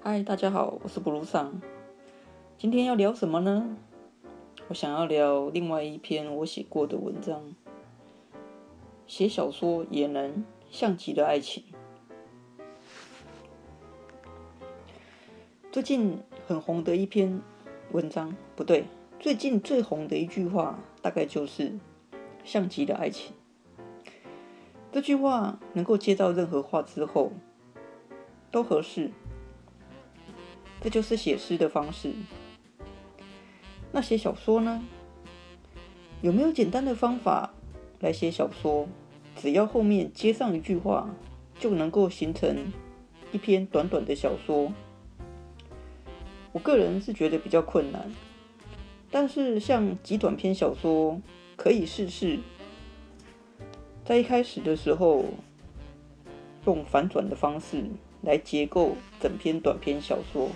[0.00, 1.60] 嗨，大家好，我是布鲁桑。
[2.56, 3.76] 今天要聊什么呢？
[4.68, 7.42] 我想要聊另外一篇我写过的文章。
[9.08, 11.64] 写小说也能像极了爱情。
[15.72, 17.42] 最近很红的一篇
[17.90, 18.84] 文章，不对，
[19.18, 21.76] 最近最红的一句话，大概就是
[22.44, 23.34] “像极了爱情”。
[24.92, 27.32] 这句话能够接到任何话之后，
[28.52, 29.10] 都合适。
[30.80, 32.12] 这就是写诗的方式。
[33.90, 34.82] 那写小说呢？
[36.20, 37.54] 有没有简单的方法
[38.00, 38.86] 来写小说？
[39.36, 41.08] 只要后面接上一句话，
[41.58, 42.72] 就能够形成
[43.32, 44.72] 一篇短短的小说。
[46.52, 48.10] 我个人是觉得比较困难，
[49.10, 51.20] 但是像极短篇小说
[51.56, 52.40] 可以试试，
[54.04, 55.24] 在一开始的时候
[56.66, 57.84] 用反转的方式
[58.22, 60.50] 来结构整篇短篇小说。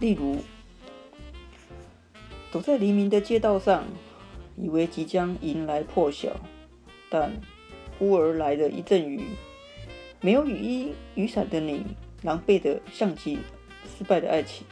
[0.00, 0.38] 例如，
[2.50, 3.84] 走在黎明的街道上，
[4.56, 6.36] 以为即将迎来破晓，
[7.08, 7.32] 但
[7.98, 9.22] 忽而来了一阵雨。
[10.20, 11.84] 没有雨衣、雨伞的你，
[12.22, 13.38] 狼狈的像极
[13.96, 14.66] 失败的爱情。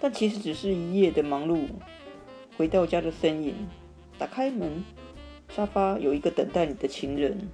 [0.00, 1.66] 但其实只是一夜的忙碌。
[2.56, 3.54] 回到家的身影，
[4.18, 4.84] 打开门，
[5.48, 7.48] 沙发有一个等待你的情人。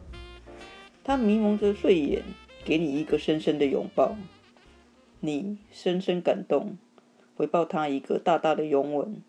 [1.02, 2.22] 他迷蒙着睡眼，
[2.64, 4.16] 给你一个深深的拥抱。
[5.20, 6.76] 你深深感动，
[7.36, 9.22] 回报他一个大大的拥吻，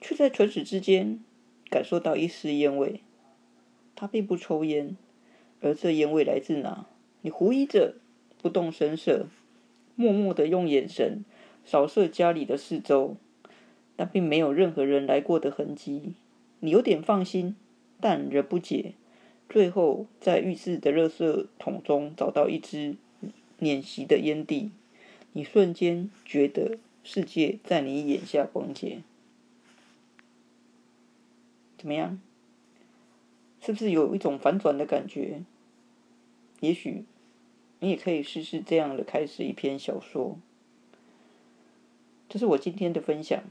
[0.00, 1.20] 却在唇齿之间
[1.70, 3.00] 感受到一丝烟味。
[3.94, 4.96] 他并不抽烟，
[5.60, 6.86] 而这烟味来自哪？
[7.22, 7.96] 你狐疑着，
[8.40, 9.26] 不动声色，
[9.94, 11.24] 默默的用眼神
[11.64, 13.16] 扫射家里的四周，
[13.96, 16.14] 但并没有任何人来过的痕迹。
[16.60, 17.56] 你有点放心，
[18.00, 18.94] 但仍不解。
[19.48, 22.96] 最后，在浴室的热色桶中找到一支
[23.58, 24.70] 碾熄的烟蒂。
[25.32, 29.02] 你瞬间觉得世界在你眼下崩解，
[31.78, 32.20] 怎么样？
[33.60, 35.42] 是不是有一种反转的感觉？
[36.60, 37.04] 也许
[37.78, 40.38] 你也可以试试这样的开始一篇小说。
[42.28, 43.42] 这是我今天的分享，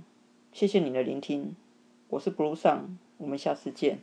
[0.51, 1.55] 谢谢你的聆听，
[2.09, 3.99] 我是 Blue Sun，我们下次见。